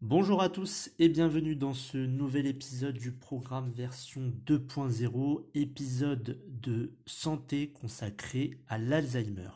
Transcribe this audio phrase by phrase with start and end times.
[0.00, 6.92] Bonjour à tous et bienvenue dans ce nouvel épisode du programme version 2.0, épisode de
[7.06, 9.50] santé consacré à l'Alzheimer.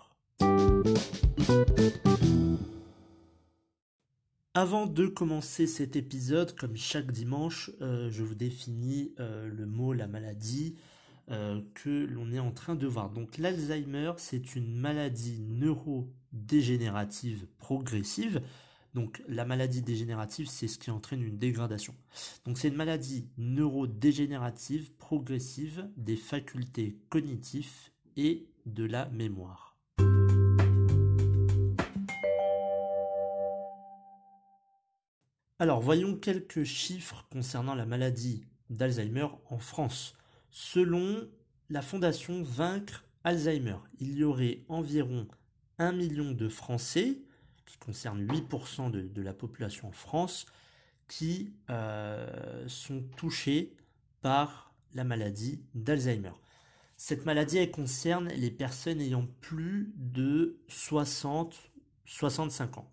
[4.55, 9.93] Avant de commencer cet épisode, comme chaque dimanche, euh, je vous définis euh, le mot,
[9.93, 10.75] la maladie
[11.31, 13.11] euh, que l'on est en train de voir.
[13.11, 18.41] Donc l'Alzheimer, c'est une maladie neurodégénérative progressive
[18.95, 21.95] donc la maladie dégénérative, c'est ce qui entraîne une dégradation.
[22.45, 29.77] Donc c'est une maladie neurodégénérative progressive des facultés cognitives et de la mémoire.
[35.61, 40.15] Alors voyons quelques chiffres concernant la maladie d'Alzheimer en France.
[40.51, 41.29] Selon
[41.71, 45.27] la fondation Vaincre Alzheimer, il y aurait environ
[45.79, 47.19] 1 million de Français
[47.67, 50.47] qui concerne 8% de, la population en France,
[51.07, 53.77] qui euh, sont touchés
[54.23, 56.33] par la maladie d'Alzheimer.
[56.97, 61.57] Cette maladie, elle concerne les personnes ayant plus de 60,
[62.07, 62.91] 65 ans.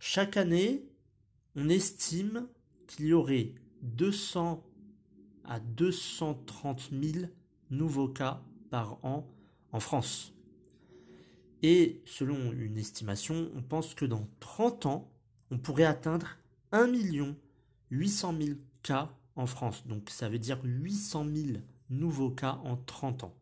[0.00, 0.84] Chaque année,
[1.56, 2.48] on estime
[2.86, 4.62] qu'il y aurait 200
[5.48, 7.26] à 230 000
[7.70, 9.26] nouveaux cas par an
[9.72, 10.32] en France.
[11.62, 15.10] Et selon une estimation, on pense que dans 30 ans,
[15.50, 16.36] on pourrait atteindre
[16.72, 16.88] 1
[17.90, 19.86] 800 000 cas en France.
[19.86, 21.58] Donc ça veut dire 800 000
[21.90, 23.34] nouveaux cas en 30 ans.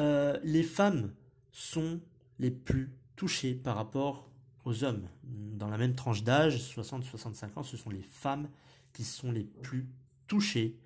[0.00, 1.12] Euh, les femmes
[1.52, 2.00] sont
[2.38, 4.30] les plus touchées par rapport
[4.64, 5.06] aux hommes.
[5.24, 8.48] Dans la même tranche d'âge, 60-65 ans, ce sont les femmes
[8.92, 9.88] qui sont les plus
[10.28, 10.76] touchées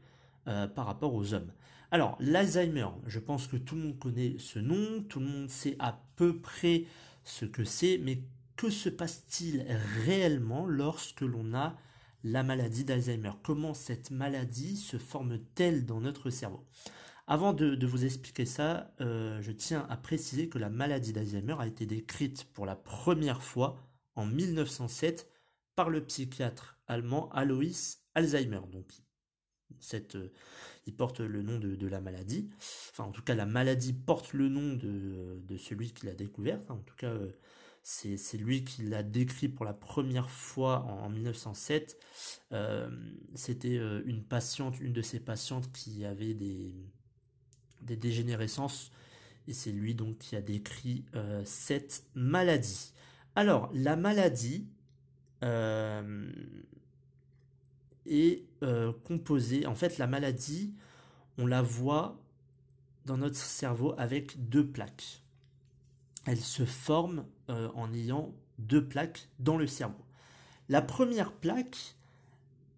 [0.48, 1.52] euh, par rapport aux hommes.
[1.90, 5.76] Alors, l'Alzheimer, je pense que tout le monde connaît ce nom, tout le monde sait
[5.78, 6.86] à peu près
[7.22, 8.22] ce que c'est, mais
[8.56, 9.66] que se passe-t-il
[10.04, 11.76] réellement lorsque l'on a
[12.24, 13.32] la maladie d'Alzheimer?
[13.42, 16.64] Comment cette maladie se forme-t-elle dans notre cerveau?
[17.26, 21.66] Avant de, vous expliquer ça, euh, je tiens à préciser que la maladie d'Alzheimer a
[21.66, 23.76] été décrite pour la première fois
[24.16, 25.28] en 1907
[25.74, 28.60] par le psychiatre allemand Alois Alzheimer.
[28.70, 28.92] Donc,
[29.80, 30.32] cette, euh,
[30.86, 32.50] il porte le nom de, la maladie.
[32.90, 36.70] Enfin, en tout cas, la maladie porte le nom de, celui qui l'a découverte.
[36.70, 37.30] En tout cas, euh,
[37.82, 41.98] c'est lui qui l'a décrit pour la première fois en, 1907.
[42.52, 42.90] Euh,
[43.34, 46.72] c'était une patiente, une de ses patientes qui avait des,
[47.82, 48.90] des dégénérescences.
[49.48, 51.04] Et c'est lui donc qui a décrit
[51.44, 52.92] cette maladie.
[53.34, 54.68] Alors, la maladie,
[58.06, 60.74] est euh, composée, en fait la maladie,
[61.38, 62.20] on la voit
[63.06, 65.22] dans notre cerveau avec deux plaques.
[66.24, 70.04] Elle se forme euh, en ayant deux plaques dans le cerveau.
[70.68, 71.96] La première plaque,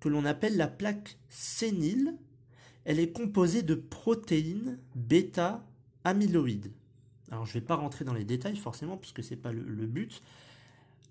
[0.00, 2.16] que l'on appelle la plaque sénile,
[2.84, 6.72] elle est composée de protéines bêta-amyloïdes.
[7.30, 9.86] Alors je ne vais pas rentrer dans les détails forcément, puisque ce n'est pas le
[9.86, 10.22] but.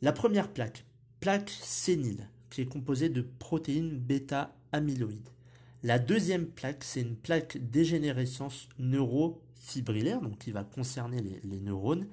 [0.02, 0.86] La première plaque,
[1.20, 5.30] plaque sénile qui est composée de protéines bêta-amyloïdes.
[5.82, 12.06] La deuxième plaque, c'est une plaque dégénérescence neurofibrillaire, donc qui va concerner les, neurones.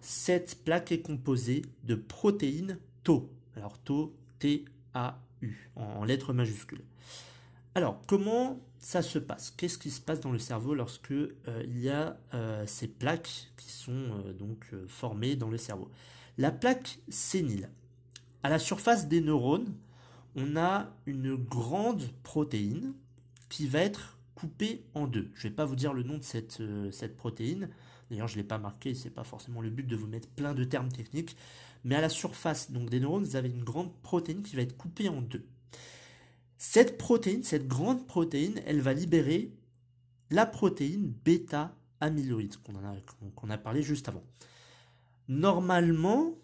[0.00, 3.30] Cette plaque est composée de protéines Tau.
[3.56, 6.82] Alors Tau, T-A-U, en, lettres majuscules.
[7.74, 9.52] Alors, comment ça se passe?
[9.54, 11.28] Qu'est-ce qui se passe dans le cerveau lorsque euh,
[11.66, 15.90] il y a euh, ces plaques qui sont euh, donc formées dans le cerveau?
[16.38, 17.68] La plaque sénile,
[18.44, 19.74] à la surface des neurones,
[20.36, 22.92] on a une grande protéine
[23.48, 25.30] qui va être coupée en deux.
[25.34, 27.70] Je ne vais pas vous dire le nom de cette, euh, protéine.
[28.10, 30.28] D'ailleurs, je ne l'ai pas marqué, ce n'est pas forcément le but de vous mettre
[30.28, 31.36] plein de termes techniques.
[31.84, 34.76] Mais à la surface donc, des neurones, vous avez une grande protéine qui va être
[34.76, 35.46] coupée en deux.
[36.58, 39.52] Cette protéine, cette grande protéine, elle va libérer
[40.30, 42.56] la protéine bêta-amyloïde
[43.36, 44.24] qu'on a parlé juste avant.
[45.28, 46.34] Normalement,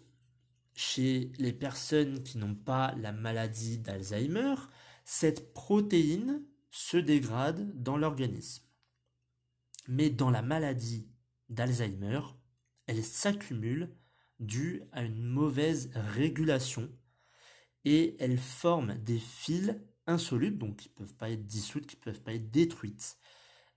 [0.75, 4.55] chez les personnes qui n'ont pas la maladie d'Alzheimer,
[5.03, 8.63] cette protéine se dégrade dans l'organisme.
[9.87, 11.09] Mais dans la maladie
[11.49, 12.21] d'Alzheimer,
[12.87, 13.93] elles s'accumulent
[14.39, 16.89] dû à une mauvaise régulation
[17.85, 19.75] et elles forment des fils
[20.07, 23.17] insolubles, donc qui ne peuvent pas être dissoutes, qui ne peuvent pas être détruites,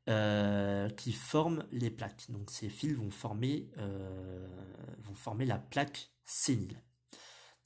[0.08, 2.30] euh, qui forment les plaques.
[2.30, 4.46] Donc ces fils vont former, euh,
[4.98, 6.82] vont former la plaque sénile.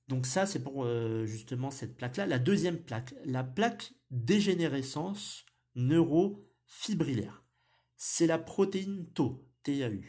[0.08, 2.26] Donc ça, c'est pour euh, justement cette plaque-là.
[2.26, 5.44] La deuxième plaque, la plaque dégénérescence
[5.74, 7.44] neurofibrillaire.
[7.96, 10.00] C'est la protéine Tau, TAU,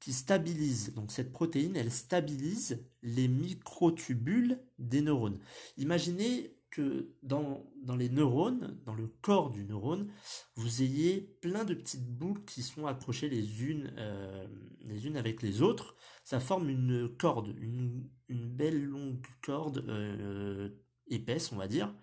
[0.00, 0.94] qui stabilise.
[0.94, 5.38] Donc cette protéine, elle stabilise les microtubules des neurones.
[5.76, 10.10] Imaginez que dans, dans les neurones, dans le corps du neurone,
[10.56, 14.44] vous ayez plein de petites boucles qui sont accrochées les unes, euh,
[14.80, 15.94] les unes avec les autres.
[16.24, 20.68] Ça forme une corde, une, belle longue corde euh,
[21.06, 21.94] épaisse, on va dire.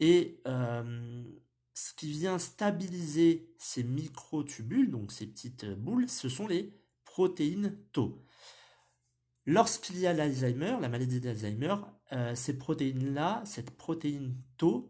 [0.00, 1.24] Et euh,
[1.74, 8.26] ce qui vient stabiliser ces microtubules, donc ces petites boules, ce sont les protéines Tau.
[9.44, 11.76] Lorsqu'il y a l'Alzheimer, la maladie d'Alzheimer,
[12.12, 14.88] euh, ces protéines-là, cette protéine Tau,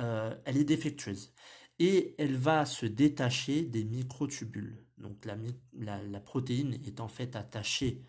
[0.00, 1.34] euh, elle est défectueuse
[1.78, 4.84] et elle va se détacher des microtubules.
[4.98, 8.02] Donc la, protéine est en fait attachée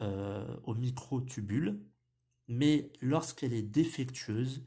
[0.00, 1.80] euh, aux microtubules,
[2.48, 4.64] mais lorsqu'elle est défectueuse,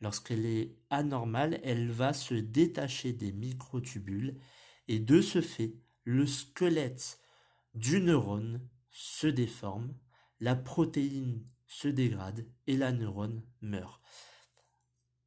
[0.00, 4.38] lorsqu'elle est anormale, elle va se détacher des microtubules
[4.86, 7.20] et de ce fait, le squelette
[7.74, 8.60] du neurone
[8.90, 9.94] se déforme,
[10.40, 14.02] la protéine se dégrade et la neurone meurt.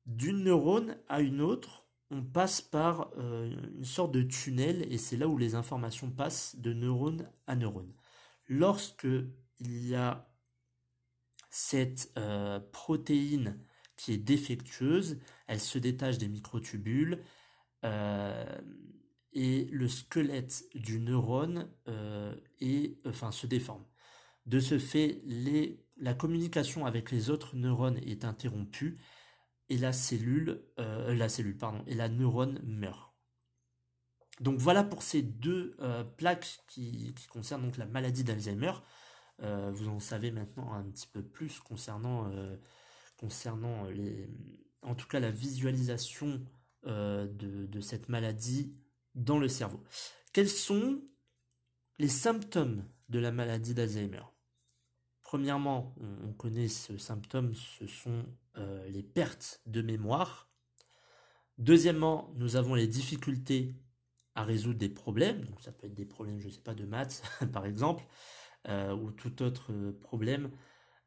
[0.05, 5.15] D'une neurone à une autre, on passe par euh, une sorte de tunnel et c'est
[5.15, 7.93] là où les informations passent de neurone à neurone.
[8.47, 9.07] Lorsque
[9.59, 10.27] il y a
[11.49, 13.63] cette euh, protéine
[13.95, 17.23] qui est défectueuse, elle se détache des microtubules
[17.85, 18.61] euh,
[19.31, 21.69] et le squelette du neurone
[23.05, 23.85] enfin, se déforme.
[24.47, 25.21] De ce fait,
[26.01, 28.99] la communication avec les autres neurones est interrompue
[29.69, 33.13] et la cellule, euh, la cellule pardon, et la neurone meurt.
[34.39, 38.73] Donc voilà pour ces deux euh, plaques qui, concernent donc la maladie d'Alzheimer.
[39.43, 42.31] Euh, vous en savez maintenant un petit peu plus concernant,
[43.17, 44.27] concernant les,
[44.81, 46.43] en tout cas la visualisation
[46.83, 47.27] de,
[47.67, 48.75] de cette maladie
[49.13, 49.83] dans le cerveau.
[50.33, 51.01] Quels sont
[51.99, 54.23] les symptômes de la maladie d'Alzheimer?
[55.31, 55.95] Premièrement,
[56.27, 58.25] on, connaît ce symptôme, ce sont
[58.57, 60.49] euh, les pertes de mémoire.
[61.57, 63.73] Deuxièmement, nous avons les difficultés
[64.35, 65.45] à résoudre des problèmes.
[65.45, 67.23] Donc ça peut être des problèmes, je ne sais pas, de maths
[67.53, 68.03] par exemple,
[68.67, 70.51] euh, ou tout autre problème.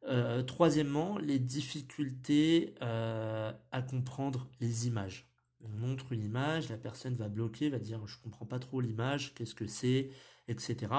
[0.05, 5.31] Euh, troisièmement, les difficultés à comprendre les images.
[5.62, 9.35] On montre une image, la personne va bloquer, va dire je comprends pas trop l'image,
[9.35, 10.09] qu'est-ce que c'est,
[10.49, 10.94] etc.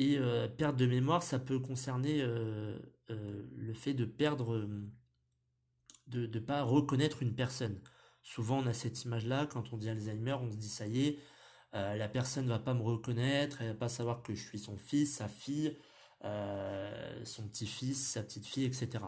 [0.00, 2.78] Et euh, perte de mémoire, ça peut concerner euh,
[3.10, 4.66] euh, le fait de perdre,
[6.06, 7.78] de ne pas reconnaître une personne.
[8.22, 11.18] Souvent, on a cette image-là, quand on dit Alzheimer, on se dit ça y est,
[11.74, 14.78] la personne ne va pas me reconnaître, elle va pas savoir que je suis son
[14.78, 15.76] fils, sa fille,
[16.22, 19.04] son petit-fils, sa petite-fille, etc.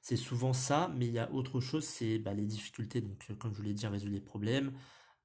[0.00, 3.52] C'est souvent ça, mais il y a autre chose, c'est bah, les difficultés, donc comme
[3.52, 4.72] je vous l'ai dit, résoudre les problèmes,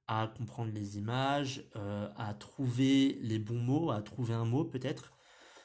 [0.07, 5.13] à comprendre les images, euh, à trouver les bons mots, à trouver un mot peut-être.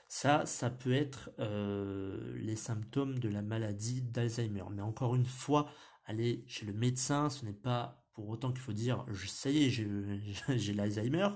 [0.08, 4.64] Ça, ça peut être euh, les symptômes de la maladie d'Alzheimer.
[4.72, 5.70] Mais encore une fois,
[6.06, 9.70] aller chez le médecin, ce n'est pas pour autant qu'il faut dire ça y est,
[9.70, 11.28] j'ai l'Alzheimer.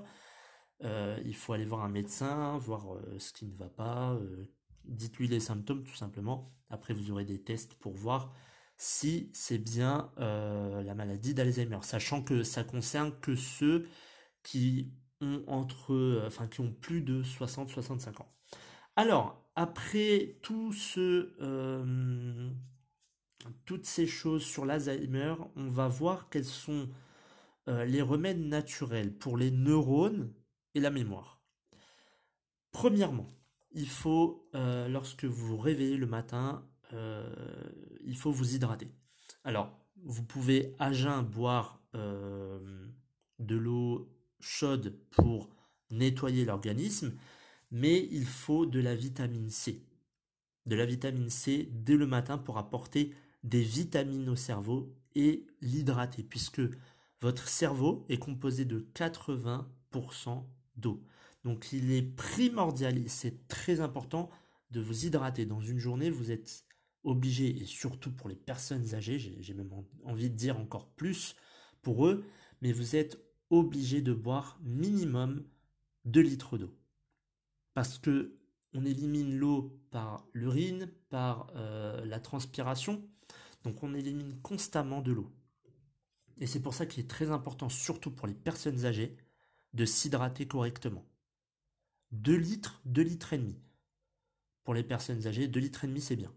[0.83, 2.85] Euh, il faut aller voir un médecin, voir
[3.17, 4.19] ce qui ne va pas.
[4.83, 6.51] Dites-lui les symptômes tout simplement.
[6.69, 8.33] Après, vous aurez des tests pour voir
[8.77, 13.87] si c'est bien euh, la maladie d'Alzheimer, sachant que ça concerne que ceux
[14.43, 14.91] qui
[15.21, 18.31] ont entre, euh, enfin qui plus de 60-65 ans.
[18.95, 20.37] Alors, après
[20.97, 22.49] euh,
[23.65, 26.89] toutes ces choses sur l'Alzheimer, on va voir quels sont
[27.67, 30.31] les remèdes naturels pour les neurones
[30.75, 31.41] et la mémoire.
[32.71, 33.27] Premièrement,
[33.71, 36.63] il faut, lorsque vous vous réveillez le matin,
[36.93, 37.33] euh,
[38.05, 38.91] il faut vous hydrater.
[39.43, 42.59] Alors, vous pouvez à jeun boire euh,
[43.39, 45.49] de l'eau chaude pour
[45.91, 47.15] nettoyer l'organisme,
[47.71, 49.83] mais il faut de la vitamine C.
[50.65, 53.13] De la vitamine C dès le matin pour apporter
[53.43, 56.61] des vitamines au cerveau et l'hydrater, puisque
[57.21, 60.43] votre cerveau est composé de 80%
[60.75, 61.03] d'eau.
[61.43, 64.29] Donc il est primordial c'est très important
[64.71, 65.45] de vous hydrater.
[65.45, 66.65] Dans une journée, vous êtes
[67.05, 69.71] obligé, et surtout pour les personnes âgées, j'ai même
[70.03, 71.35] envie de dire encore plus
[71.81, 72.25] pour eux,
[72.61, 73.17] mais vous êtes
[73.49, 75.45] obligé de boire minimum
[76.05, 76.75] 2 litres d'eau.
[77.73, 78.37] Parce que
[78.73, 83.07] on élimine l'eau par l'urine, par euh, la transpiration,
[83.63, 85.31] donc on élimine constamment de l'eau.
[86.39, 89.15] Et c'est pour ça qu'il est très important, surtout pour les personnes âgées,
[89.73, 91.05] de s'hydrater correctement.
[92.11, 93.59] 2 litres, 2 litres et demi.
[94.63, 96.33] Pour les personnes âgées, 2 litres et demi, c'est bien.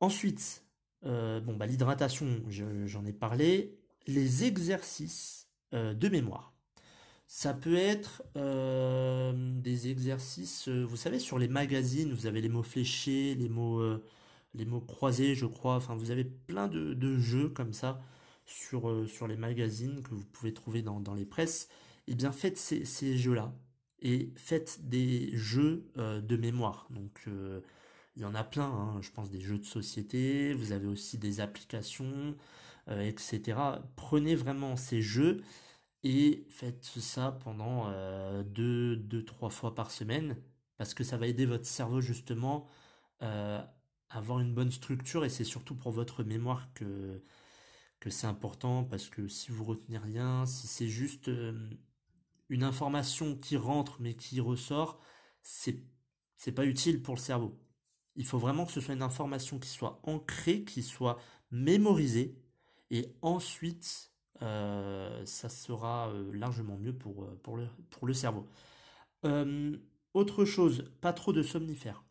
[0.00, 0.64] Ensuite,
[1.04, 3.78] euh, bon, bah, l'hydratation, j'en ai parlé.
[4.06, 6.54] Les exercices euh, de mémoire.
[7.26, 12.62] Ça peut être euh, des exercices, vous savez, sur les magazines, vous avez les mots
[12.62, 14.00] fléchés, les mots,
[14.86, 15.74] croisés, je crois.
[15.74, 18.00] Enfin, vous avez plein de, jeux comme ça
[18.44, 21.68] sur, sur les magazines que vous pouvez trouver dans, les presses.
[22.06, 23.52] Eh bien, faites ces, jeux-là
[24.00, 26.86] et faites des jeux de mémoire.
[26.90, 27.26] Donc,
[28.16, 29.00] il y en a plein, hein.
[29.02, 32.36] je pense des jeux de société, vous avez aussi des applications,
[32.88, 33.58] euh, etc.
[33.96, 35.42] Prenez vraiment ces jeux
[36.04, 40.36] et faites ça pendant euh, deux, deux, trois fois par semaine,
[40.78, 42.66] parce que ça va aider votre cerveau justement
[43.22, 43.60] euh,
[44.10, 47.22] à avoir une bonne structure et c'est surtout pour votre mémoire que,
[48.08, 51.28] c'est important, parce que si vous retenez rien, si c'est juste
[52.48, 55.00] une information qui rentre mais qui ressort,
[55.42, 55.82] c'est
[56.36, 57.58] c'est pas utile pour le cerveau.
[58.16, 61.18] Il faut vraiment que ce soit une information qui soit ancrée, qui soit
[61.50, 62.34] mémorisée,
[62.90, 64.10] et ensuite,
[64.42, 67.68] euh, ça sera euh, largement mieux pour, euh,
[68.02, 68.46] le, cerveau.
[70.14, 72.04] autre chose, pas trop de somnifères.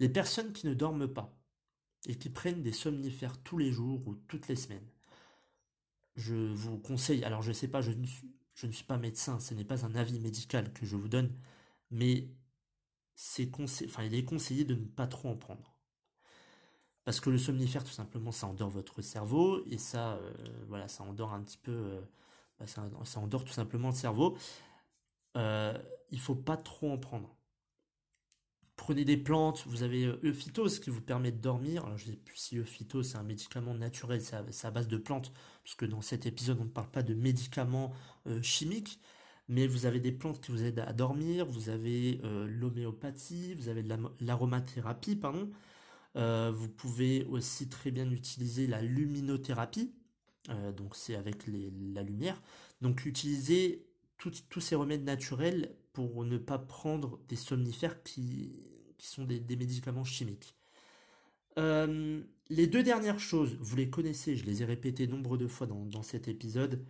[0.00, 1.36] Les personnes qui ne dorment pas
[2.08, 4.86] et qui prennent des somnifères tous les jours ou toutes les semaines,
[6.16, 9.64] je vous conseille, alors je ne sais pas, je ne suis pas médecin, ce n'est
[9.64, 11.32] pas un avis médical que je vous donne,
[11.90, 12.28] mais
[13.24, 15.76] c'est enfin, il est conseillé de ne pas trop en prendre.
[17.04, 20.32] Parce que le somnifère, tout simplement, ça endort votre cerveau, et ça, euh,
[20.68, 22.00] voilà, ça endort un petit peu, euh,
[22.58, 24.36] bah, ça, endort tout simplement le cerveau.
[25.36, 25.78] Euh,
[26.10, 27.36] il faut pas trop en prendre.
[28.74, 31.84] Prenez des plantes, vous avez Euphytose qui vous permet de dormir.
[31.84, 35.32] Alors, je sais plus si Euphytose c'est un médicament naturel, c'est à, base de plantes,
[35.62, 37.92] parce que dans cet épisode on ne parle pas de médicaments
[38.42, 39.00] chimiques
[39.52, 43.68] mais vous avez des plantes qui vous aident à dormir, vous avez euh, l'homéopathie, vous
[43.68, 43.84] avez
[44.20, 45.50] l'aromathérapie, pardon.
[46.16, 49.92] Euh, vous pouvez aussi très bien utiliser la luminothérapie,
[50.48, 52.40] euh, donc c'est avec la lumière.
[52.80, 53.84] Donc utilisez
[54.16, 58.58] tous ces remèdes naturels pour ne pas prendre des somnifères qui,
[58.98, 60.54] sont des, médicaments chimiques.
[61.56, 66.02] les deux dernières choses, vous les connaissez, je les ai répétées nombre de fois dans
[66.02, 66.82] cet épisode.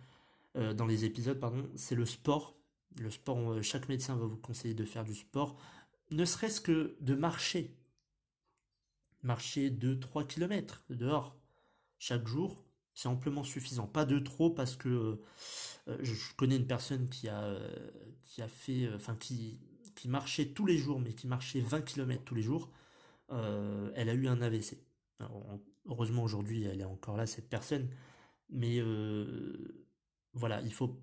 [0.55, 2.55] Euh, dans les épisodes, pardon, c'est le sport.
[2.99, 5.59] Le sport, euh, chaque médecin va vous conseiller de faire du sport,
[6.11, 7.75] ne serait-ce que de marcher.
[9.23, 11.37] Marcher 2-3 km dehors
[11.97, 13.87] chaque jour, c'est amplement suffisant.
[13.87, 15.21] Pas de trop parce que
[15.87, 17.57] euh, je connais une personne qui a,
[18.25, 19.59] qui a fait, enfin qui,
[19.95, 22.69] qui marchait tous les jours, mais qui marchait 20 km tous les jours.
[23.29, 24.77] elle a eu un AVC.
[25.85, 27.89] heureusement aujourd'hui elle est encore là cette personne,
[28.49, 28.81] mais
[30.33, 30.99] voilà, il faut,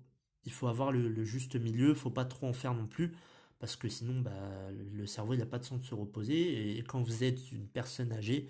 [0.67, 3.13] avoir le, juste milieu, il faut pas trop en faire non plus,
[3.59, 4.31] parce que sinon, bah,
[4.71, 7.67] le cerveau, il n'a pas de sens de se reposer, et quand vous êtes une
[7.67, 8.47] personne âgée,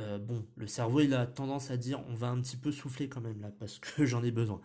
[0.00, 3.08] euh, bon, le cerveau, il a tendance à dire, on va un petit peu souffler
[3.08, 4.60] quand même là, parce que j'en ai besoin.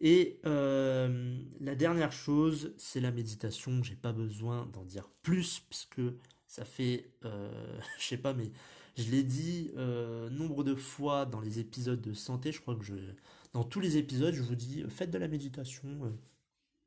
[0.00, 3.82] Et euh, la dernière chose, c'est la méditation.
[3.82, 6.00] J'ai pas besoin d'en dire plus, puisque
[6.46, 8.50] ça fait, euh, je sais pas, mais
[8.96, 9.72] je l'ai dit
[10.30, 12.52] nombre de fois dans les épisodes de santé.
[12.52, 12.94] Je crois que je,
[13.52, 15.88] dans tous les épisodes, je vous dis, faites de la méditation.
[16.04, 16.10] Euh.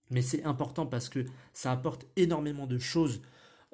[0.10, 3.22] mais c'est important parce que ça apporte énormément de choses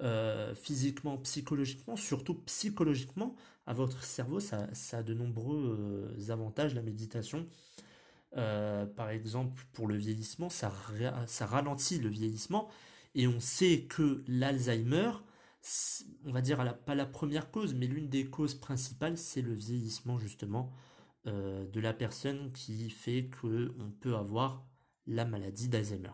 [0.02, 3.36] euh, physiquement, psychologiquement, surtout psychologiquement
[3.68, 4.40] à votre cerveau.
[4.40, 7.48] Ça, a de nombreux euh, avantages, la méditation.
[8.34, 10.72] par exemple, pour le vieillissement, ça
[11.42, 12.70] ralentit le vieillissement.
[13.16, 15.12] Et on sait que l'Alzheimer,
[16.26, 20.20] on va dire pas la première cause, mais l'une des causes principales, c'est le vieillissement
[20.20, 20.72] justement.
[21.28, 24.66] Euh, de la personne qui fait qu'on peut avoir
[25.06, 26.14] la maladie d'Alzheimer.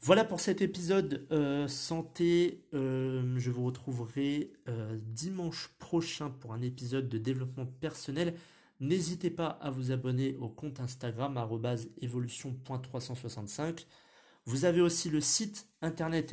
[0.00, 2.64] Voilà pour cet épisode euh, santé.
[2.72, 4.54] Euh, je vous retrouverai
[5.02, 8.32] dimanche prochain pour un épisode de développement personnel.
[8.80, 11.36] N'hésitez pas à vous abonner au compte Instagram
[12.00, 13.84] évolution.365.
[14.46, 16.32] Vous avez aussi le site internet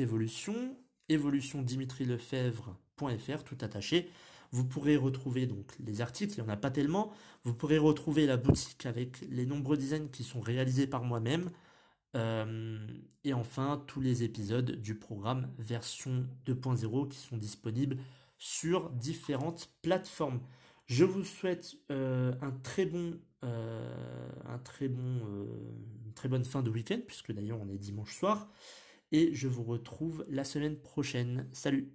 [1.10, 4.10] évolutiondimitrilefebvre.fr, tout attaché.
[4.52, 7.12] Vous pourrez retrouver donc les articles, il n'y en a pas tellement.
[7.44, 11.52] Vous pourrez retrouver la boutique avec les nombreux designs qui sont réalisés par moi-même.
[12.16, 12.80] Euh,
[13.24, 17.98] et enfin, tous les épisodes du programme version 2.0 qui sont disponibles
[18.38, 20.40] sur différentes plateformes.
[20.88, 25.22] Je vous souhaite euh, un très bon, euh, un très bon,
[26.06, 28.50] une très bonne fin de week-end, puisque d'ailleurs on est dimanche soir.
[29.12, 31.48] et je vous retrouve la semaine prochaine.
[31.52, 31.92] Salut